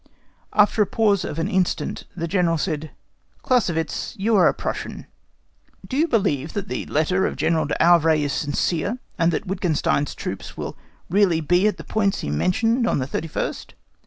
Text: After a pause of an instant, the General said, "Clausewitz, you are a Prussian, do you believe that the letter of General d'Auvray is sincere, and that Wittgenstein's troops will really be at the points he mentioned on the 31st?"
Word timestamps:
After 0.53 0.81
a 0.81 0.87
pause 0.87 1.23
of 1.23 1.37
an 1.37 1.47
instant, 1.47 2.05
the 2.15 2.27
General 2.27 2.57
said, 2.57 2.89
"Clausewitz, 3.43 4.15
you 4.17 4.35
are 4.35 4.47
a 4.47 4.53
Prussian, 4.55 5.05
do 5.87 5.95
you 5.95 6.07
believe 6.07 6.53
that 6.53 6.69
the 6.69 6.87
letter 6.87 7.27
of 7.27 7.35
General 7.35 7.65
d'Auvray 7.67 8.23
is 8.23 8.33
sincere, 8.33 8.97
and 9.19 9.31
that 9.31 9.45
Wittgenstein's 9.45 10.15
troops 10.15 10.57
will 10.57 10.75
really 11.11 11.39
be 11.39 11.67
at 11.67 11.77
the 11.77 11.83
points 11.83 12.21
he 12.21 12.31
mentioned 12.31 12.87
on 12.87 12.97
the 12.97 13.05
31st?" 13.05 13.73